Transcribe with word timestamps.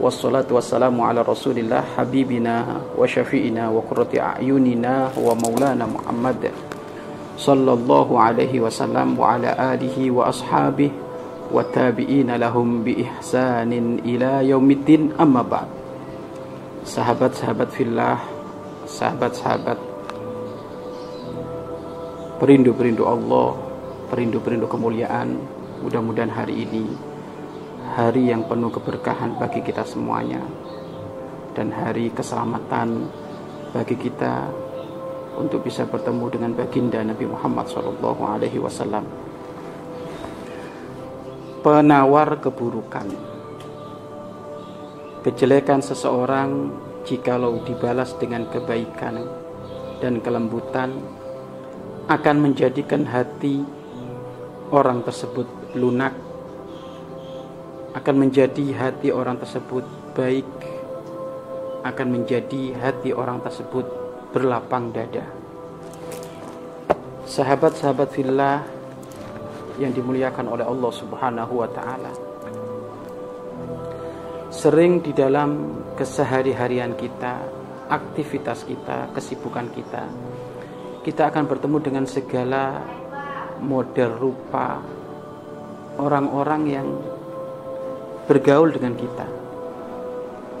wassalatu 0.00 0.58
wassalamu 0.58 1.06
ala 1.06 1.22
rasulillah 1.22 1.94
habibina 1.94 2.82
wa 2.94 3.06
syafi'ina 3.06 3.70
wa 3.70 3.82
qurrati 3.86 4.18
a'yunina 4.18 5.14
wa 5.14 5.32
maulana 5.38 5.86
Muhammad 5.86 6.50
sallallahu 7.38 8.14
alaihi 8.18 8.62
wasallam 8.62 9.14
wa 9.18 9.38
ala 9.38 9.54
alihi 9.74 10.10
wa 10.10 10.30
ashabihi 10.30 10.94
wa 11.50 11.60
tabi'ina 11.62 12.40
lahum 12.40 12.82
bi 12.82 13.04
ihsanin 13.04 14.00
ila 14.02 14.40
yaumiddin. 14.42 15.14
Amma 15.20 15.44
ba'd. 15.44 15.70
Sahabat-sahabat 16.84 17.68
fillah 17.72 18.34
sahabat-sahabat 18.84 19.80
perindu-perindu 22.36 23.08
Allah 23.08 23.56
perindu-perindu 24.12 24.68
kemuliaan 24.68 25.40
mudah-mudahan 25.80 26.28
hari 26.28 26.68
ini 26.68 26.84
hari 27.94 28.34
yang 28.34 28.50
penuh 28.50 28.74
keberkahan 28.74 29.38
bagi 29.38 29.62
kita 29.62 29.86
semuanya 29.86 30.42
dan 31.54 31.70
hari 31.70 32.10
keselamatan 32.10 33.06
bagi 33.70 33.94
kita 33.94 34.50
untuk 35.38 35.62
bisa 35.62 35.86
bertemu 35.86 36.26
dengan 36.26 36.50
baginda 36.58 36.98
Nabi 37.06 37.22
Muhammad 37.30 37.70
SAW. 37.70 37.94
Alaihi 38.02 38.58
Wasallam. 38.58 39.06
Penawar 41.62 42.42
keburukan, 42.42 43.06
kejelekan 45.22 45.78
seseorang 45.78 46.74
jikalau 47.06 47.62
dibalas 47.62 48.18
dengan 48.18 48.50
kebaikan 48.50 49.22
dan 50.02 50.18
kelembutan 50.18 50.98
akan 52.10 52.36
menjadikan 52.42 53.06
hati 53.06 53.62
orang 54.74 55.06
tersebut 55.06 55.46
lunak 55.78 56.23
akan 57.94 58.14
menjadi 58.26 58.74
hati 58.74 59.14
orang 59.14 59.38
tersebut 59.38 59.86
baik 60.18 60.46
akan 61.84 62.06
menjadi 62.10 62.74
hati 62.80 63.14
orang 63.14 63.38
tersebut 63.44 63.86
berlapang 64.34 64.90
dada. 64.90 65.24
Sahabat-sahabat 67.24 68.08
fillah 68.10 68.66
yang 69.78 69.90
dimuliakan 69.90 70.46
oleh 70.50 70.66
Allah 70.66 70.92
Subhanahu 70.94 71.54
wa 71.58 71.68
taala 71.70 72.12
sering 74.54 75.02
di 75.02 75.10
dalam 75.10 75.82
kesehari-harian 75.98 76.94
kita 76.94 77.42
aktivitas 77.90 78.62
kita 78.62 79.10
kesibukan 79.10 79.66
kita 79.74 80.04
kita 81.02 81.26
akan 81.26 81.44
bertemu 81.50 81.78
dengan 81.82 82.04
segala 82.06 82.78
model 83.58 84.14
rupa 84.14 84.78
orang-orang 85.98 86.62
yang 86.70 86.86
bergaul 88.24 88.72
dengan 88.72 88.94
kita. 88.96 89.26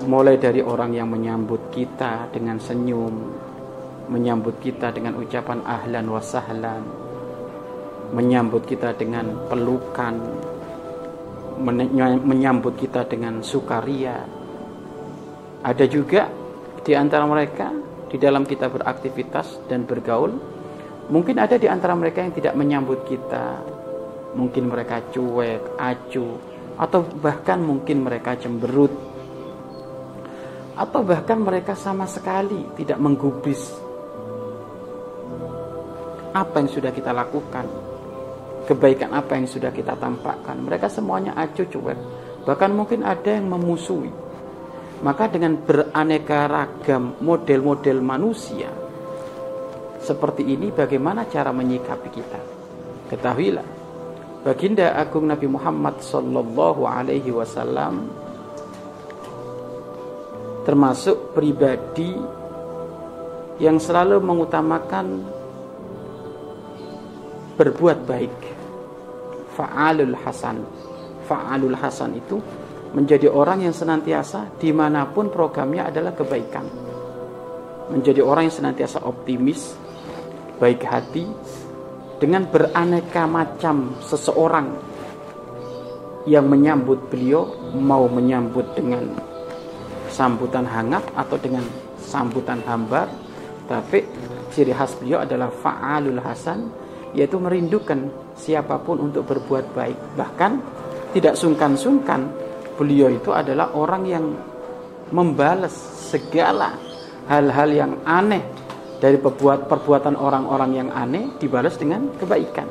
Mulai 0.04 0.36
dari 0.36 0.60
orang 0.60 0.92
yang 0.92 1.08
menyambut 1.08 1.72
kita 1.72 2.28
dengan 2.28 2.60
senyum, 2.60 3.14
menyambut 4.12 4.60
kita 4.60 4.92
dengan 4.92 5.16
ucapan 5.16 5.64
ahlan 5.64 6.04
wa 6.12 6.20
sahlan, 6.20 6.84
menyambut 8.12 8.68
kita 8.68 8.92
dengan 8.92 9.48
pelukan, 9.48 10.14
menyambut 12.20 12.76
kita 12.76 13.08
dengan 13.08 13.40
sukaria. 13.40 14.20
Ada 15.64 15.88
juga 15.88 16.28
di 16.84 16.92
antara 16.92 17.24
mereka 17.24 17.72
di 18.12 18.20
dalam 18.20 18.44
kita 18.44 18.68
beraktivitas 18.68 19.64
dan 19.72 19.88
bergaul, 19.88 20.36
mungkin 21.08 21.40
ada 21.40 21.56
di 21.56 21.64
antara 21.64 21.96
mereka 21.96 22.20
yang 22.20 22.34
tidak 22.36 22.52
menyambut 22.52 23.08
kita. 23.08 23.72
Mungkin 24.34 24.66
mereka 24.66 24.98
cuek, 25.14 25.78
acuh, 25.78 26.53
atau 26.74 27.06
bahkan 27.22 27.62
mungkin 27.62 28.02
mereka 28.02 28.34
cemberut. 28.38 28.90
Atau 30.74 31.06
bahkan 31.06 31.38
mereka 31.38 31.78
sama 31.78 32.02
sekali 32.10 32.74
tidak 32.74 32.98
menggubris. 32.98 33.62
Apa 36.34 36.58
yang 36.58 36.70
sudah 36.70 36.90
kita 36.90 37.14
lakukan? 37.14 37.66
Kebaikan 38.66 39.14
apa 39.14 39.38
yang 39.38 39.46
sudah 39.46 39.70
kita 39.70 39.94
tampakkan? 39.94 40.58
Mereka 40.58 40.90
semuanya 40.90 41.38
acuh 41.38 41.68
cuek. 41.70 41.98
Bahkan 42.42 42.70
mungkin 42.74 43.06
ada 43.06 43.38
yang 43.38 43.46
memusuhi. 43.46 44.10
Maka 45.04 45.30
dengan 45.30 45.62
beraneka 45.62 46.48
ragam 46.50 47.14
model-model 47.22 47.98
manusia 48.02 48.72
seperti 50.04 50.44
ini 50.44 50.68
bagaimana 50.68 51.24
cara 51.28 51.48
menyikapi 51.48 52.08
kita? 52.12 52.40
Ketahuilah 53.08 53.73
Baginda 54.44 54.92
Agung 54.92 55.24
Nabi 55.24 55.48
Muhammad 55.48 56.04
Sallallahu 56.04 56.84
Alaihi 56.84 57.32
Wasallam 57.32 58.12
termasuk 60.68 61.32
pribadi 61.32 62.12
yang 63.56 63.80
selalu 63.80 64.20
mengutamakan 64.20 65.24
berbuat 67.56 68.04
baik. 68.04 68.36
Fa'alul 69.56 70.12
Hasan. 70.12 70.60
Fa'alul 71.24 71.80
Hasan 71.80 72.12
itu 72.12 72.36
menjadi 72.92 73.32
orang 73.32 73.64
yang 73.64 73.72
senantiasa 73.72 74.60
di 74.60 74.76
mana 74.76 75.08
pun 75.08 75.32
programnya 75.32 75.88
adalah 75.88 76.12
kebaikan. 76.12 76.68
Menjadi 77.96 78.20
orang 78.20 78.52
yang 78.52 78.56
senantiasa 78.60 79.08
optimis, 79.08 79.72
baik 80.60 80.84
hati, 80.84 81.24
dengan 82.24 82.48
beraneka 82.48 83.28
macam 83.28 84.00
seseorang 84.00 84.72
yang 86.24 86.48
menyambut 86.48 87.12
beliau 87.12 87.52
mau 87.76 88.08
menyambut 88.08 88.64
dengan 88.72 89.12
sambutan 90.08 90.64
hangat 90.64 91.04
atau 91.12 91.36
dengan 91.36 91.68
sambutan 92.00 92.64
hambar 92.64 93.12
tapi 93.68 94.08
ciri 94.56 94.72
khas 94.72 94.96
beliau 94.96 95.20
adalah 95.20 95.52
fa'alul 95.52 96.16
hasan 96.24 96.72
yaitu 97.12 97.36
merindukan 97.36 98.08
siapa 98.32 98.80
pun 98.80 99.04
untuk 99.04 99.28
berbuat 99.28 99.76
baik. 99.76 100.16
Bahkan 100.16 100.52
tidak 101.12 101.36
sungkan-sungkan 101.36 102.24
beliau 102.80 103.12
itu 103.12 103.36
adalah 103.36 103.68
orang 103.76 104.02
yang 104.08 104.24
membalas 105.12 105.76
segala 106.08 106.72
hal-hal 107.28 107.68
yang 107.68 107.92
aneh 108.08 108.63
dari 108.98 109.18
perbuat, 109.18 109.66
perbuatan 109.66 110.14
orang-orang 110.16 110.70
yang 110.74 110.88
aneh 110.94 111.36
dibalas 111.38 111.76
dengan 111.78 112.14
kebaikan. 112.16 112.66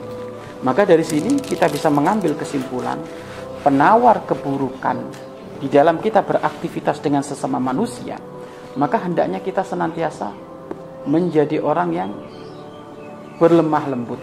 Maka 0.64 0.88
dari 0.88 1.04
sini 1.04 1.40
kita 1.44 1.68
bisa 1.68 1.92
mengambil 1.92 2.40
kesimpulan 2.40 2.98
penawar 3.64 4.24
keburukan 4.28 4.98
di 5.60 5.72
dalam 5.72 6.00
kita 6.00 6.24
beraktivitas 6.24 7.00
dengan 7.00 7.24
sesama 7.24 7.60
manusia, 7.60 8.20
maka 8.76 9.00
hendaknya 9.00 9.40
kita 9.40 9.64
senantiasa 9.64 10.32
menjadi 11.08 11.60
orang 11.64 11.90
yang 11.92 12.12
berlemah 13.40 13.86
lembut. 13.92 14.20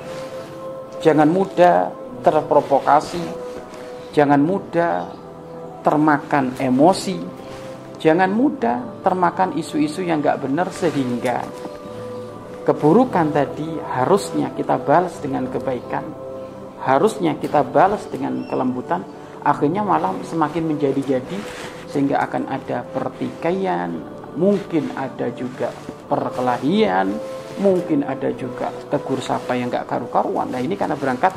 Jangan 1.01 1.29
mudah 1.29 1.93
terprovokasi, 2.21 3.25
jangan 4.13 4.41
mudah 4.41 5.09
termakan 5.81 6.57
emosi, 6.61 7.17
jangan 7.97 8.29
mudah 8.29 9.01
termakan 9.01 9.57
isu-isu 9.57 10.05
yang 10.05 10.21
gak 10.21 10.45
benar 10.45 10.69
sehingga 10.69 11.41
keburukan 12.65 13.33
tadi 13.33 13.67
harusnya 13.81 14.53
kita 14.53 14.77
balas 14.81 15.17
dengan 15.21 15.49
kebaikan. 15.49 16.05
Harusnya 16.81 17.37
kita 17.37 17.65
balas 17.65 18.05
dengan 18.09 18.49
kelembutan. 18.49 19.05
Akhirnya 19.41 19.81
malah 19.81 20.13
semakin 20.21 20.77
menjadi-jadi 20.77 21.37
sehingga 21.89 22.21
akan 22.29 22.45
ada 22.53 22.85
pertikaian 22.85 23.89
mungkin 24.37 24.93
ada 24.95 25.33
juga 25.35 25.75
perkelahian 26.07 27.19
mungkin 27.59 28.07
ada 28.07 28.31
juga 28.37 28.71
tegur 28.93 29.19
sapa 29.25 29.57
yang 29.57 29.73
gak 29.73 29.89
karu-karuan. 29.89 30.53
Nah 30.53 30.61
ini 30.61 30.77
karena 30.77 30.95
berangkat 30.95 31.33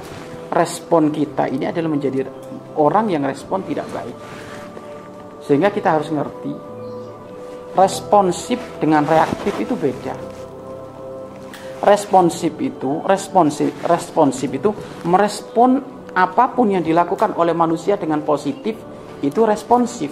respon 0.51 1.09
kita 1.09 1.47
ini 1.47 1.67
adalah 1.67 1.89
menjadi 1.89 2.27
orang 2.75 3.07
yang 3.07 3.23
respon 3.23 3.63
tidak 3.63 3.87
baik. 3.95 4.15
Sehingga 5.43 5.71
kita 5.71 5.99
harus 5.99 6.11
ngerti 6.11 6.53
responsif 7.73 8.59
dengan 8.77 9.07
reaktif 9.07 9.55
itu 9.57 9.73
beda 9.73 10.32
responsif 11.83 12.55
itu 12.57 13.03
responsif 13.03 13.69
responsif 13.83 14.49
itu 14.49 14.71
merespon 15.03 15.83
apa 16.15 16.55
pun 16.55 16.71
yang 16.71 16.81
dilakukan 16.85 17.35
oleh 17.35 17.51
manusia 17.51 17.99
dengan 17.99 18.23
positif 18.23 18.79
itu 19.19 19.41
responsif 19.43 20.09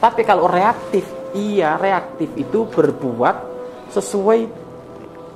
tapi 0.00 0.24
kalau 0.24 0.48
reaktif 0.48 1.04
iya 1.36 1.76
reaktif 1.76 2.32
itu 2.36 2.66
berbuat 2.68 3.36
sesuai 3.92 4.64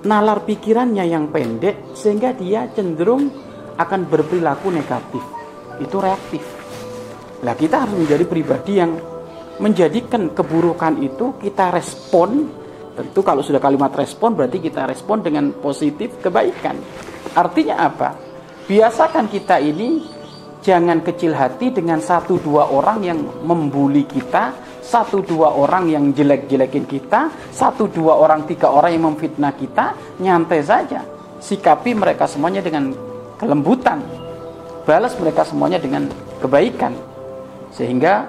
nalar 0.06 0.46
pikirannya 0.46 1.04
yang 1.10 1.30
pendek 1.34 1.94
sehingga 1.98 2.30
dia 2.36 2.70
cenderung 2.70 3.30
akan 3.78 4.00
berperilaku 4.06 4.70
negatif. 4.70 5.22
Itu 5.78 6.02
reaktif. 6.02 6.42
Lah 7.46 7.54
kita 7.54 7.86
harus 7.86 7.94
menjadi 7.94 8.24
pribadi 8.26 8.72
yang 8.78 8.98
menjadikan 9.58 10.34
keburukan 10.34 11.02
itu 11.02 11.38
kita 11.38 11.70
respon 11.74 12.50
tentu 12.98 13.22
kalau 13.22 13.46
sudah 13.46 13.62
kalimat 13.62 13.94
respon 13.94 14.34
berarti 14.34 14.58
kita 14.58 14.90
respon 14.90 15.22
dengan 15.22 15.54
positif 15.54 16.18
kebaikan. 16.18 16.74
Artinya 17.38 17.86
apa? 17.86 18.18
Biasakan 18.66 19.30
kita 19.30 19.62
ini 19.62 20.02
jangan 20.58 20.98
kecil 21.06 21.38
hati 21.38 21.70
dengan 21.70 22.02
satu 22.02 22.42
dua 22.42 22.66
orang 22.66 22.98
yang 23.06 23.18
membuli 23.46 24.02
kita 24.02 24.50
satu 24.82 25.20
dua 25.20 25.52
orang 25.52 25.92
yang 25.92 26.10
jelek-jelekin 26.16 26.88
kita 26.88 27.28
satu 27.52 27.92
dua 27.92 28.16
orang 28.16 28.48
tiga 28.48 28.72
orang 28.72 28.96
yang 28.96 29.04
memfitnah 29.14 29.52
kita 29.54 29.94
nyantai 30.18 30.60
saja. 30.64 31.04
Sikapi 31.38 31.94
mereka 31.94 32.26
semuanya 32.26 32.64
dengan 32.64 32.90
kelembutan. 33.38 34.02
Balas 34.82 35.14
mereka 35.20 35.44
semuanya 35.46 35.78
dengan 35.78 36.08
kebaikan. 36.40 36.96
Sehingga 37.70 38.26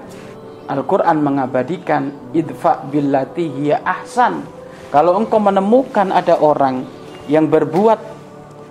Al-Quran 0.69 1.17
mengabadikan 1.25 2.29
idfa 2.35 2.85
billati 2.85 3.49
hiya 3.49 3.81
ahsan. 3.81 4.58
Kalau 4.89 5.13
engkau 5.21 5.37
menemukan 5.37 6.09
ada 6.09 6.41
orang 6.41 6.81
yang 7.29 7.45
berbuat 7.45 8.01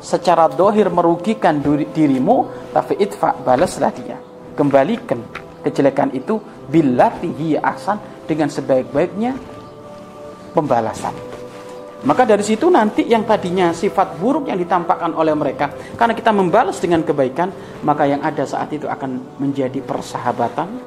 secara 0.03 0.51
dohir 0.51 0.91
merugikan 0.91 1.63
dirimu, 1.95 2.51
tapi 2.75 2.99
idfa 2.99 3.39
balaslah 3.39 3.95
dia. 3.95 4.19
Kembalikan 4.59 5.23
kejelekan 5.63 6.11
itu 6.15 6.43
billati 6.67 7.31
hiya 7.31 7.63
ahsan 7.63 8.03
dengan 8.27 8.51
sebaik-baiknya 8.51 9.39
pembalasan. 10.55 11.15
Maka 11.99 12.23
dari 12.23 12.47
situ 12.47 12.71
nanti 12.71 13.07
yang 13.11 13.27
tadinya 13.27 13.75
sifat 13.75 14.23
buruk 14.23 14.47
yang 14.47 14.59
ditampakkan 14.59 15.11
oleh 15.19 15.35
mereka 15.35 15.75
karena 15.99 16.15
kita 16.15 16.31
membalas 16.31 16.79
dengan 16.79 17.03
kebaikan, 17.03 17.51
maka 17.83 18.07
yang 18.07 18.23
ada 18.23 18.47
saat 18.47 18.71
itu 18.71 18.87
akan 18.87 19.39
menjadi 19.43 19.83
persahabatan, 19.83 20.79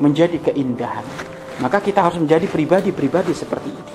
menjadi 0.00 0.40
keindahan. 0.52 1.04
Maka 1.60 1.84
kita 1.84 2.00
harus 2.00 2.16
menjadi 2.16 2.48
pribadi-pribadi 2.48 3.36
seperti 3.36 3.68
ini. 3.68 3.89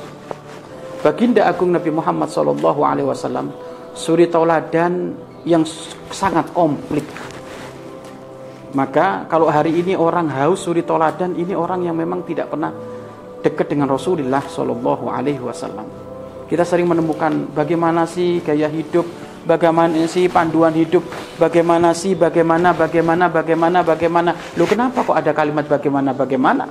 Baginda 1.05 1.45
Agung 1.45 1.69
Nabi 1.69 1.93
Muhammad 1.93 2.33
Sallallahu 2.33 2.81
Alaihi 2.81 3.05
Wasallam 3.05 3.53
suri 3.93 4.25
tauladan 4.25 5.13
yang 5.45 5.61
sangat 6.09 6.49
komplit. 6.49 7.05
Maka 8.73 9.29
kalau 9.29 9.45
hari 9.45 9.77
ini 9.85 9.93
orang 9.93 10.25
haus 10.33 10.65
suri 10.65 10.81
tauladan 10.81 11.37
ini 11.37 11.53
orang 11.53 11.85
yang 11.85 11.93
memang 11.93 12.25
tidak 12.25 12.49
pernah 12.49 12.73
dekat 13.45 13.69
dengan 13.69 13.93
Rasulullah 13.93 14.41
Sallallahu 14.41 15.05
Alaihi 15.05 15.45
Wasallam. 15.45 15.85
Kita 16.49 16.65
sering 16.65 16.89
menemukan 16.89 17.53
bagaimana 17.53 18.09
sih 18.09 18.41
gaya 18.41 18.65
hidup 18.65 19.05
bagaimana 19.45 20.09
sih 20.09 20.25
panduan 20.25 20.73
hidup, 20.73 21.05
bagaimana 21.37 21.93
sih, 21.93 22.17
bagaimana, 22.17 22.73
bagaimana, 22.73 23.29
bagaimana, 23.29 23.85
bagaimana. 23.85 24.31
Lu 24.57 24.65
kenapa 24.65 25.05
kok 25.05 25.13
ada 25.13 25.37
kalimat 25.37 25.69
bagaimana, 25.69 26.17
bagaimana? 26.17 26.65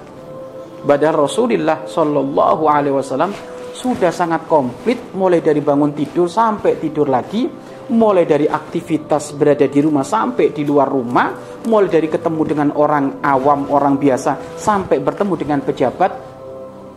Badar 0.83 1.15
Rasulullah 1.15 1.87
Shallallahu 1.87 2.67
Alaihi 2.67 2.99
Wasallam 2.99 3.54
sudah 3.75 4.15
sangat 4.15 4.47
komplit 4.47 5.13
mulai 5.19 5.43
dari 5.43 5.59
bangun 5.59 5.91
tidur 5.91 6.31
sampai 6.31 6.79
tidur 6.79 7.11
lagi, 7.11 7.51
mulai 7.91 8.23
dari 8.23 8.47
aktivitas 8.47 9.35
berada 9.35 9.67
di 9.67 9.81
rumah 9.83 10.07
sampai 10.07 10.55
di 10.55 10.63
luar 10.63 10.87
rumah, 10.87 11.35
mulai 11.67 11.91
dari 11.91 12.07
ketemu 12.07 12.43
dengan 12.47 12.69
orang 12.79 13.19
awam, 13.19 13.67
orang 13.75 13.99
biasa 13.99 14.55
sampai 14.55 15.03
bertemu 15.03 15.35
dengan 15.35 15.61
pejabat, 15.67 16.13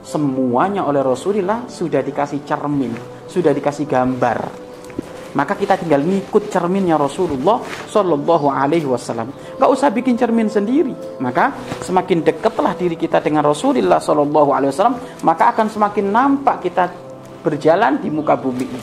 semuanya 0.05 0.85
oleh 0.85 1.01
Rasulullah 1.01 1.65
sudah 1.65 2.05
dikasih 2.05 2.45
cermin, 2.45 2.93
sudah 3.25 3.49
dikasih 3.51 3.89
gambar 3.89 4.66
maka 5.37 5.53
kita 5.53 5.77
tinggal 5.77 6.01
ngikut 6.01 6.49
cerminnya 6.49 6.97
Rasulullah 6.97 7.61
Shallallahu 7.61 8.49
Alaihi 8.49 8.89
Wasallam. 8.89 9.29
Gak 9.61 9.69
usah 9.69 9.93
bikin 9.93 10.17
cermin 10.17 10.49
sendiri. 10.49 10.97
Maka 11.21 11.53
semakin 11.85 12.25
dekatlah 12.25 12.73
diri 12.73 12.97
kita 12.97 13.21
dengan 13.21 13.45
Rasulullah 13.45 14.01
Shallallahu 14.01 14.49
Alaihi 14.49 14.73
Wasallam, 14.73 14.97
maka 15.21 15.53
akan 15.53 15.69
semakin 15.69 16.05
nampak 16.09 16.65
kita 16.65 16.89
berjalan 17.45 18.01
di 18.01 18.09
muka 18.09 18.33
bumi 18.33 18.65
ini. 18.65 18.81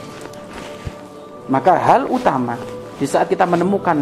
Maka 1.50 1.74
hal 1.74 2.06
utama 2.06 2.54
di 2.94 3.06
saat 3.10 3.26
kita 3.26 3.50
menemukan 3.50 3.98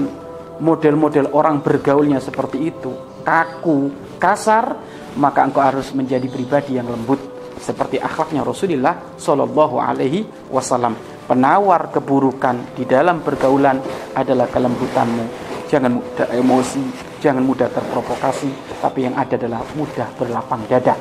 model-model 0.60 1.32
orang 1.32 1.64
bergaulnya 1.64 2.20
seperti 2.20 2.68
itu, 2.68 2.92
kaku, 3.24 3.88
kasar, 4.20 4.76
maka 5.16 5.48
engkau 5.48 5.64
harus 5.64 5.88
menjadi 5.96 6.28
pribadi 6.28 6.76
yang 6.76 6.92
lembut 6.92 7.32
seperti 7.62 7.96
akhlaknya 7.96 8.42
Rasulullah 8.42 9.16
Shallallahu 9.16 9.78
Alaihi 9.78 10.26
Wasallam 10.50 11.11
penawar 11.26 11.90
keburukan 11.94 12.74
di 12.74 12.84
dalam 12.84 13.22
pergaulan 13.22 13.78
adalah 14.14 14.50
kelembutanmu. 14.50 15.50
Jangan 15.72 15.92
mudah 15.96 16.28
emosi, 16.36 16.84
jangan 17.24 17.40
mudah 17.40 17.68
terprovokasi, 17.72 18.80
tapi 18.84 19.08
yang 19.08 19.16
ada 19.16 19.40
adalah 19.40 19.64
mudah 19.72 20.08
berlapang 20.20 20.60
dada. 20.68 20.94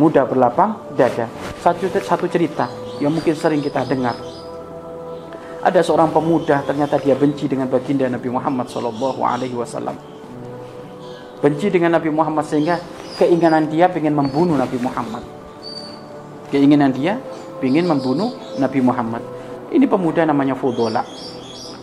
Mudah 0.00 0.24
berlapang 0.24 0.96
dada. 0.96 1.28
Satu, 1.60 1.88
satu 1.88 2.24
cerita 2.28 2.68
yang 3.00 3.12
mungkin 3.12 3.36
sering 3.36 3.60
kita 3.60 3.84
dengar. 3.84 4.16
Ada 5.60 5.82
seorang 5.82 6.14
pemuda 6.14 6.62
ternyata 6.62 6.96
dia 6.96 7.18
benci 7.18 7.50
dengan 7.50 7.66
baginda 7.66 8.06
Nabi 8.06 8.30
Muhammad 8.30 8.70
Wasallam. 9.58 9.98
Benci 11.42 11.68
dengan 11.68 11.98
Nabi 11.98 12.08
Muhammad 12.08 12.46
sehingga 12.48 12.80
keinginan 13.20 13.68
dia 13.68 13.90
ingin 13.92 14.14
membunuh 14.14 14.56
Nabi 14.56 14.78
Muhammad. 14.80 15.20
Keinginan 16.48 16.94
dia 16.94 17.18
ingin 17.62 17.88
membunuh 17.88 18.32
Nabi 18.60 18.80
Muhammad. 18.84 19.22
Ini 19.72 19.84
pemuda 19.88 20.22
namanya 20.28 20.54
Fudola. 20.54 21.02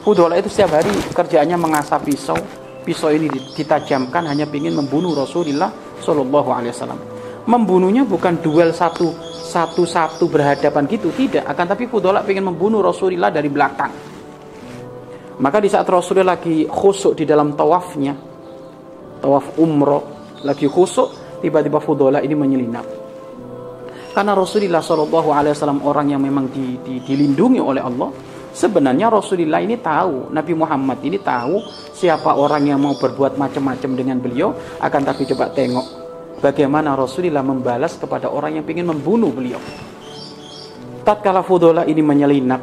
Fudola 0.04 0.36
itu 0.38 0.52
setiap 0.52 0.80
hari 0.80 0.92
kerjaannya 1.12 1.58
mengasah 1.58 2.00
pisau. 2.00 2.38
Pisau 2.84 3.10
ini 3.16 3.32
ditajamkan 3.56 4.28
hanya 4.28 4.44
ingin 4.52 4.76
membunuh 4.76 5.16
Rasulullah 5.16 5.72
Shallallahu 6.04 6.50
Alaihi 6.52 6.72
Wasallam. 6.76 7.00
Membunuhnya 7.48 8.04
bukan 8.04 8.40
duel 8.40 8.72
satu 8.76 9.12
satu 9.44 9.84
satu 9.84 10.28
berhadapan 10.32 10.88
gitu 10.88 11.12
tidak, 11.16 11.48
akan 11.48 11.66
tapi 11.76 11.88
Fudola 11.88 12.24
ingin 12.28 12.52
membunuh 12.52 12.84
Rasulullah 12.84 13.32
dari 13.32 13.48
belakang. 13.52 13.92
Maka 15.40 15.58
di 15.60 15.68
saat 15.68 15.88
Rasulullah 15.88 16.38
lagi 16.38 16.68
khusuk 16.68 17.20
di 17.20 17.24
dalam 17.28 17.56
tawafnya, 17.58 18.16
tawaf 19.20 19.60
umroh, 19.60 20.04
lagi 20.44 20.68
khusuk, 20.68 21.40
tiba-tiba 21.44 21.84
Fudola 21.84 22.24
ini 22.24 22.36
menyelinap 22.36 23.03
karena 24.14 24.38
Rasulullah 24.38 24.86
Shallallahu 24.86 25.30
Alaihi 25.34 25.58
Wasallam 25.58 25.82
orang 25.82 26.14
yang 26.14 26.22
memang 26.22 26.46
di, 26.54 26.78
di, 26.86 27.02
dilindungi 27.02 27.58
oleh 27.58 27.82
Allah. 27.82 28.14
Sebenarnya 28.54 29.10
Rasulullah 29.10 29.66
ini 29.66 29.82
tahu, 29.82 30.30
Nabi 30.30 30.54
Muhammad 30.54 31.02
ini 31.02 31.18
tahu 31.18 31.58
siapa 31.98 32.38
orang 32.38 32.70
yang 32.70 32.78
mau 32.78 32.94
berbuat 32.94 33.34
macam-macam 33.34 33.92
dengan 33.98 34.22
beliau. 34.22 34.54
Akan 34.78 35.02
tapi 35.02 35.26
coba 35.26 35.50
tengok 35.50 36.04
bagaimana 36.38 36.94
Rasulullah 36.94 37.42
membalas 37.42 37.98
kepada 37.98 38.30
orang 38.30 38.62
yang 38.62 38.66
ingin 38.70 38.94
membunuh 38.94 39.34
beliau. 39.34 39.58
Tatkala 41.02 41.42
Fudola 41.42 41.90
ini 41.90 42.06
menyelinap 42.06 42.62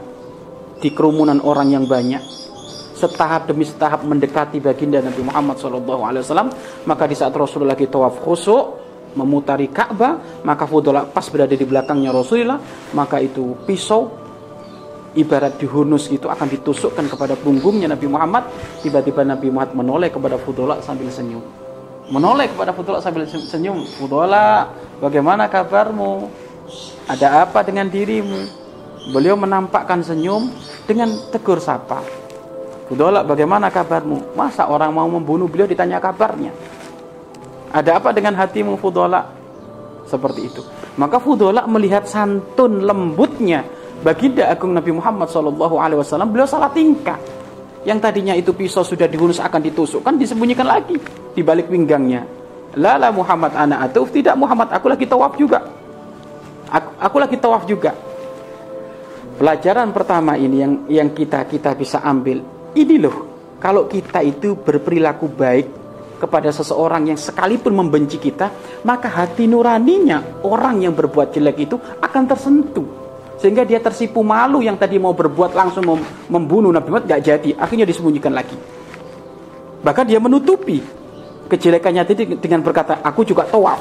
di 0.79 0.95
kerumunan 0.95 1.43
orang 1.43 1.75
yang 1.75 1.85
banyak, 1.91 2.23
setahap 2.95 3.51
demi 3.51 3.67
setahap 3.67 4.07
mendekati 4.07 4.63
baginda 4.63 5.03
Nabi 5.03 5.27
Muhammad 5.27 5.59
SAW, 5.59 6.49
maka 6.87 7.05
di 7.05 7.19
saat 7.19 7.35
Rasulullah 7.37 7.75
lagi 7.77 7.91
tawaf 7.91 8.23
khusuk, 8.23 8.65
memutari 9.15 9.71
Ka'bah, 9.71 10.43
maka 10.47 10.65
Fudola 10.67 11.07
pas 11.07 11.27
berada 11.31 11.53
di 11.53 11.67
belakangnya 11.67 12.15
Rasulullah, 12.15 12.61
maka 12.95 13.19
itu 13.19 13.57
pisau 13.67 14.21
ibarat 15.15 15.59
dihunus 15.59 16.11
itu 16.15 16.31
akan 16.31 16.47
ditusukkan 16.47 17.07
kepada 17.11 17.35
punggungnya 17.35 17.91
Nabi 17.91 18.07
Muhammad. 18.07 18.47
Tiba-tiba 18.83 19.27
Nabi 19.27 19.51
Muhammad 19.51 19.75
menoleh 19.75 20.09
kepada 20.13 20.39
Fudola 20.39 20.79
sambil 20.83 21.11
senyum. 21.11 21.43
Menoleh 22.11 22.51
kepada 22.51 22.75
Fudola 22.75 22.99
sambil 23.03 23.27
senyum. 23.27 23.87
Fudola, 23.99 24.71
bagaimana 24.99 25.47
kabarmu? 25.47 26.31
Ada 27.11 27.47
apa 27.47 27.67
dengan 27.67 27.91
dirimu? 27.91 28.47
Beliau 29.11 29.35
menampakkan 29.35 30.03
senyum 30.07 30.51
dengan 30.87 31.11
tegur 31.35 31.59
sapa. 31.59 32.03
Fudola, 32.91 33.23
bagaimana 33.23 33.71
kabarmu? 33.71 34.35
Masa 34.35 34.67
orang 34.67 34.91
mau 34.91 35.07
membunuh 35.07 35.47
beliau 35.47 35.67
ditanya 35.67 36.03
kabarnya? 36.03 36.51
Ada 37.71 38.03
apa 38.03 38.11
dengan 38.11 38.35
hatimu 38.35 38.75
Fudola? 38.79 39.23
Seperti 40.07 40.41
itu. 40.43 40.63
Maka 40.99 41.23
Fudola 41.23 41.65
melihat 41.71 42.03
santun 42.05 42.83
lembutnya 42.83 43.63
baginda 44.03 44.51
agung 44.51 44.75
Nabi 44.75 44.91
Muhammad 44.91 45.31
Shallallahu 45.31 45.79
Alaihi 45.79 46.03
Wasallam 46.03 46.35
beliau 46.35 46.51
salah 46.51 46.73
tingkah. 46.75 47.17
Yang 47.87 47.99
tadinya 48.05 48.35
itu 48.37 48.53
pisau 48.53 48.85
sudah 48.85 49.09
dihunus 49.09 49.41
akan 49.41 49.61
ditusukkan 49.65 50.21
disembunyikan 50.21 50.69
lagi 50.69 51.01
di 51.33 51.41
balik 51.41 51.73
pinggangnya. 51.73 52.27
Lala 52.77 53.09
Muhammad 53.09 53.57
anak 53.57 53.91
atuf 53.91 54.13
tidak 54.13 54.37
Muhammad 54.37 54.69
aku 54.69 54.87
lagi 54.91 55.09
tawaf 55.09 55.33
juga. 55.41 55.65
Aku, 56.71 56.91
aku 57.01 57.17
lagi 57.17 57.37
tawaf 57.41 57.65
juga. 57.65 57.97
Pelajaran 59.41 59.89
pertama 59.97 60.37
ini 60.37 60.57
yang 60.61 60.73
yang 60.93 61.09
kita 61.17 61.49
kita 61.49 61.73
bisa 61.73 62.05
ambil 62.05 62.45
ini 62.77 63.01
loh 63.01 63.17
kalau 63.57 63.89
kita 63.89 64.21
itu 64.21 64.53
berperilaku 64.53 65.33
baik 65.33 65.80
kepada 66.21 66.53
seseorang 66.53 67.09
yang 67.09 67.17
sekalipun 67.17 67.73
membenci 67.73 68.21
kita, 68.21 68.53
maka 68.85 69.09
hati 69.09 69.49
nuraninya 69.49 70.45
orang 70.45 70.85
yang 70.85 70.93
berbuat 70.93 71.33
jelek 71.33 71.57
itu 71.65 71.81
akan 71.81 72.23
tersentuh. 72.29 72.85
Sehingga 73.41 73.65
dia 73.65 73.81
tersipu 73.81 74.21
malu 74.21 74.61
yang 74.61 74.77
tadi 74.77 75.01
mau 75.01 75.17
berbuat 75.17 75.57
langsung 75.57 75.89
membunuh 76.29 76.69
Nabi 76.69 76.93
Muhammad 76.93 77.09
gak 77.09 77.23
jadi. 77.25 77.51
Akhirnya 77.57 77.89
disembunyikan 77.89 78.37
lagi. 78.37 78.53
Bahkan 79.81 80.05
dia 80.05 80.21
menutupi 80.21 80.85
kejelekannya 81.49 82.05
tadi 82.05 82.37
dengan 82.37 82.61
berkata, 82.61 83.01
aku 83.01 83.25
juga 83.25 83.49
tawaf. 83.49 83.81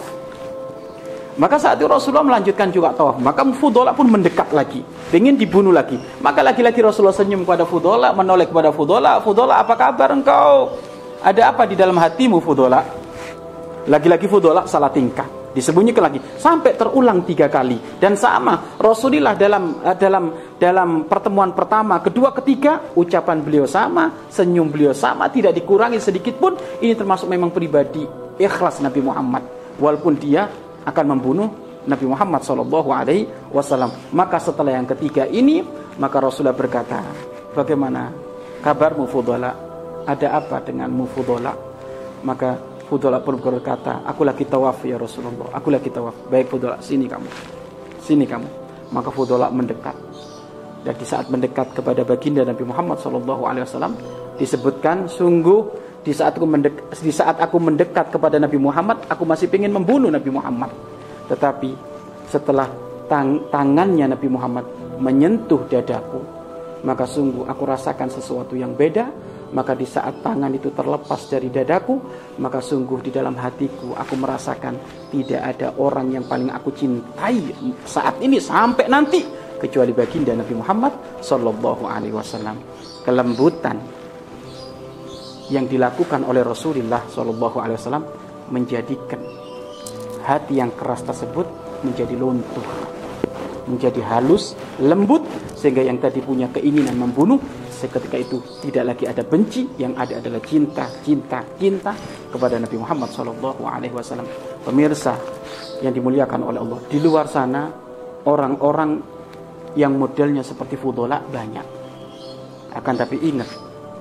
Maka 1.39 1.55
saat 1.55 1.79
itu 1.79 1.87
Rasulullah 1.87 2.23
melanjutkan 2.23 2.67
juga 2.67 2.91
tawaf. 2.91 3.15
Maka 3.19 3.47
Fudola 3.55 3.95
pun 3.95 4.11
mendekat 4.11 4.51
lagi. 4.51 4.83
Ingin 5.11 5.39
dibunuh 5.39 5.71
lagi. 5.71 5.95
Maka 6.19 6.43
lagi-lagi 6.43 6.83
Rasulullah 6.83 7.15
senyum 7.15 7.47
kepada 7.47 7.63
Fudola. 7.63 8.11
Menoleh 8.11 8.43
kepada 8.43 8.75
Fudola. 8.75 9.23
Fudola 9.23 9.63
apa 9.63 9.75
kabar 9.79 10.11
engkau? 10.11 10.75
Ada 11.19 11.51
apa 11.51 11.67
di 11.67 11.75
dalam 11.75 11.99
hatimu 11.99 12.39
Fudola? 12.39 12.79
Lagi-lagi 13.91 14.27
Fudola 14.31 14.63
salah 14.63 14.87
tingkah. 14.87 15.27
Disembunyikan 15.51 16.07
lagi. 16.07 16.19
Sampai 16.39 16.79
terulang 16.79 17.27
tiga 17.27 17.51
kali. 17.51 17.99
Dan 17.99 18.15
sama 18.15 18.79
Rasulullah 18.79 19.35
dalam 19.35 19.83
eh, 19.83 19.97
dalam 19.99 20.23
dalam 20.55 20.89
pertemuan 21.09 21.51
pertama 21.51 21.99
kedua 21.99 22.31
ketiga 22.31 22.95
ucapan 22.95 23.43
beliau 23.43 23.67
sama 23.67 24.29
senyum 24.29 24.69
beliau 24.71 24.95
sama 24.95 25.27
tidak 25.27 25.57
dikurangi 25.59 25.99
sedikit 25.99 26.39
pun. 26.39 26.55
Ini 26.55 26.95
termasuk 26.95 27.27
memang 27.27 27.51
pribadi 27.51 28.07
ikhlas 28.39 28.79
Nabi 28.79 29.03
Muhammad. 29.03 29.43
Walaupun 29.75 30.15
dia 30.15 30.47
akan 30.87 31.05
membunuh 31.19 31.49
Nabi 31.83 32.05
Muhammad 32.07 32.47
Shallallahu 32.47 32.89
Alaihi 32.95 33.27
Wasallam. 33.51 33.91
Maka 34.15 34.39
setelah 34.39 34.71
yang 34.71 34.87
ketiga 34.87 35.27
ini 35.27 35.65
maka 35.99 36.23
Rasulullah 36.23 36.55
berkata 36.55 37.03
bagaimana 37.51 38.07
kabarmu 38.63 39.03
Fudola 39.09 39.68
ada 40.09 40.41
apa 40.41 40.57
dengan 40.65 40.89
Fudola 41.05 41.69
maka 42.23 42.59
Fudola 42.89 43.21
pun 43.21 43.37
berkata, 43.37 44.01
aku 44.01 44.25
lagi 44.25 44.49
tawaf 44.49 44.81
ya 44.81 44.97
Rasulullah. 44.97 45.53
Aku 45.53 45.69
lagi 45.69 45.93
tawaf. 45.93 46.25
Baik 46.25 46.49
Fudola, 46.49 46.81
sini 46.81 47.05
kamu. 47.05 47.29
Sini 48.01 48.25
kamu. 48.25 48.49
Maka 48.89 49.13
Fudola 49.13 49.53
mendekat. 49.53 49.93
Dan 50.81 50.97
di 50.97 51.05
saat 51.05 51.29
mendekat 51.29 51.77
kepada 51.77 52.01
baginda 52.01 52.41
Nabi 52.41 52.65
Muhammad 52.65 52.97
SAW 52.97 53.93
disebutkan 54.41 55.05
sungguh 55.05 55.69
di 56.01 56.15
saat 56.15 56.33
aku 56.39 56.47
mendekat, 56.49 56.83
di 56.97 57.13
saat 57.13 57.37
aku 57.37 57.61
mendekat 57.61 58.09
kepada 58.09 58.41
Nabi 58.41 58.57
Muhammad, 58.57 59.05
aku 59.05 59.21
masih 59.21 59.45
ingin 59.53 59.69
membunuh 59.69 60.09
Nabi 60.09 60.33
Muhammad. 60.33 60.73
Tetapi 61.29 61.69
setelah 62.25 62.65
tang 63.05 63.45
tangannya 63.53 64.09
Nabi 64.17 64.27
Muhammad 64.33 64.65
menyentuh 64.97 65.61
dadaku, 65.69 66.25
maka 66.81 67.05
sungguh 67.05 67.45
aku 67.45 67.63
rasakan 67.69 68.09
sesuatu 68.09 68.57
yang 68.57 68.73
beda 68.73 69.28
maka 69.49 69.73
di 69.73 69.85
saat 69.85 70.21
tangan 70.21 70.53
itu 70.53 70.69
terlepas 70.69 71.25
dari 71.25 71.49
dadaku, 71.49 71.95
maka 72.37 72.61
sungguh 72.61 73.01
di 73.01 73.09
dalam 73.09 73.33
hatiku 73.37 73.97
aku 73.97 74.13
merasakan 74.13 74.77
tidak 75.09 75.41
ada 75.57 75.73
orang 75.81 76.13
yang 76.13 76.25
paling 76.29 76.53
aku 76.53 76.69
cintai 76.73 77.49
saat 77.85 78.21
ini 78.21 78.37
sampai 78.37 78.85
nanti 78.85 79.21
kecuali 79.59 79.91
baginda 79.91 80.31
Nabi 80.37 80.53
Muhammad 80.55 81.19
Sallallahu 81.19 81.83
Alaihi 81.89 82.15
Wasallam. 82.15 82.57
Kelembutan 83.03 83.77
yang 85.49 85.65
dilakukan 85.65 86.21
oleh 86.23 86.45
Rasulullah 86.45 87.03
Sallallahu 87.09 87.57
Alaihi 87.57 87.77
Wasallam 87.81 88.05
menjadikan 88.53 89.19
hati 90.23 90.61
yang 90.61 90.69
keras 90.77 91.01
tersebut 91.01 91.45
menjadi 91.81 92.13
luntur, 92.13 92.65
menjadi 93.65 94.01
halus, 94.05 94.53
lembut, 94.77 95.25
sehingga 95.57 95.81
yang 95.81 95.97
tadi 95.97 96.21
punya 96.21 96.47
keinginan 96.53 96.95
membunuh 96.95 97.39
seketika 97.79 98.19
itu 98.19 98.43
tidak 98.59 98.91
lagi 98.93 99.07
ada 99.07 99.23
benci 99.23 99.71
yang 99.79 99.95
ada 99.95 100.19
adalah 100.19 100.43
cinta 100.43 100.91
cinta 100.99 101.39
cinta 101.55 101.95
kepada 102.27 102.59
Nabi 102.59 102.75
Muhammad 102.75 103.09
Shallallahu 103.15 103.63
Alaihi 103.63 103.95
Wasallam. 103.95 104.27
Pemirsa 104.67 105.15
yang 105.79 105.95
dimuliakan 105.95 106.43
oleh 106.43 106.59
Allah 106.59 106.79
di 106.91 106.99
luar 106.99 107.31
sana 107.31 107.71
orang-orang 108.27 108.99
yang 109.79 109.95
modelnya 109.95 110.43
seperti 110.43 110.75
Fudola 110.75 111.23
banyak. 111.23 111.67
Akan 112.75 112.99
tapi 112.99 113.23
ingat 113.23 113.47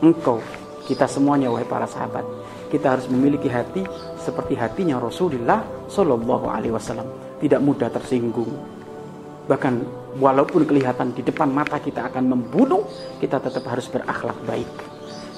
engkau 0.03 0.43
kita 0.91 1.07
semuanya 1.07 1.47
wahai 1.55 1.69
para 1.69 1.87
sahabat 1.87 2.27
kita 2.69 2.99
harus 2.99 3.07
memiliki 3.09 3.49
hati 3.49 3.81
seperti 4.21 4.53
hatinya 4.59 5.01
Rasulullah 5.01 5.65
Shallallahu 5.89 6.47
Alaihi 6.53 6.75
Wasallam. 6.75 7.09
Tidak 7.39 7.63
mudah 7.63 7.89
tersinggung 7.89 8.78
bahkan 9.49 9.81
walaupun 10.21 10.69
kelihatan 10.69 11.17
di 11.17 11.25
depan 11.25 11.49
mata 11.49 11.81
kita 11.81 12.05
akan 12.13 12.29
membunuh, 12.29 12.85
kita 13.17 13.41
tetap 13.41 13.65
harus 13.65 13.89
berakhlak 13.89 14.37
baik. 14.45 14.69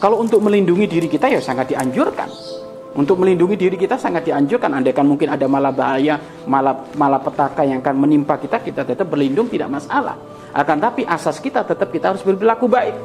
Kalau 0.02 0.18
untuk 0.18 0.42
melindungi 0.42 0.90
diri 0.90 1.06
kita 1.06 1.30
ya 1.30 1.38
sangat 1.38 1.70
dianjurkan. 1.70 2.58
Untuk 2.90 3.22
melindungi 3.22 3.54
diri 3.54 3.78
kita 3.78 3.94
sangat 3.94 4.26
dianjurkan. 4.26 4.74
Andai 4.74 4.90
kan 4.90 5.06
mungkin 5.06 5.30
ada 5.30 5.46
malah 5.46 5.70
bahaya, 5.70 6.18
malah 6.50 6.90
malah 6.98 7.22
petaka 7.22 7.62
yang 7.62 7.78
akan 7.78 7.94
menimpa 8.02 8.34
kita, 8.34 8.58
kita 8.58 8.82
tetap 8.82 9.06
berlindung 9.06 9.46
tidak 9.46 9.70
masalah. 9.70 10.18
Akan 10.50 10.82
tapi 10.82 11.06
asas 11.06 11.38
kita 11.38 11.62
tetap 11.62 11.94
kita 11.94 12.10
harus 12.10 12.26
berperilaku 12.26 12.66
baik. 12.66 12.96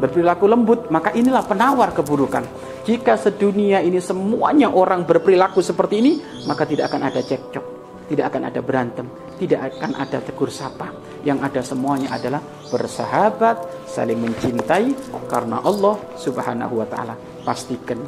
Berperilaku 0.00 0.48
lembut, 0.48 0.80
maka 0.88 1.12
inilah 1.12 1.44
penawar 1.44 1.92
keburukan. 1.92 2.40
Jika 2.88 3.20
sedunia 3.20 3.84
ini 3.84 4.00
semuanya 4.00 4.72
orang 4.72 5.04
berperilaku 5.04 5.60
seperti 5.60 6.00
ini, 6.00 6.12
maka 6.48 6.64
tidak 6.64 6.88
akan 6.88 7.12
ada 7.12 7.20
cekcok, 7.20 7.64
tidak 8.08 8.32
akan 8.32 8.48
ada 8.48 8.60
berantem, 8.64 9.04
tidak 9.40 9.72
akan 9.72 9.96
ada 9.96 10.20
tegur 10.20 10.52
sapa. 10.52 10.92
Yang 11.24 11.38
ada 11.48 11.60
semuanya 11.64 12.08
adalah 12.12 12.44
bersahabat, 12.68 13.88
saling 13.88 14.20
mencintai 14.20 14.92
karena 15.32 15.64
Allah 15.64 15.96
Subhanahu 16.20 16.84
wa 16.84 16.86
taala. 16.86 17.16
Pastikan 17.40 18.04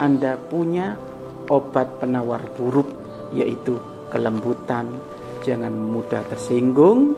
Anda 0.00 0.40
punya 0.40 0.96
obat 1.52 2.00
penawar 2.00 2.40
buruk 2.56 2.88
yaitu 3.36 3.76
kelembutan, 4.08 4.88
jangan 5.44 5.70
mudah 5.70 6.24
tersinggung, 6.32 7.14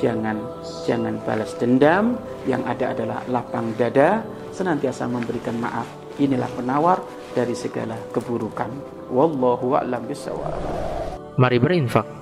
jangan 0.00 0.40
jangan 0.88 1.20
balas 1.22 1.52
dendam, 1.60 2.16
yang 2.48 2.64
ada 2.64 2.96
adalah 2.96 3.20
lapang 3.28 3.76
dada, 3.76 4.24
senantiasa 4.56 5.04
memberikan 5.06 5.60
maaf. 5.60 5.86
Inilah 6.20 6.48
penawar 6.52 7.00
dari 7.32 7.56
segala 7.56 7.96
keburukan. 8.12 8.68
Wallahu 9.08 9.76
a'lam 9.80 10.04
bishawab. 10.04 10.52
Mari 11.40 11.56
berinfak 11.56 12.21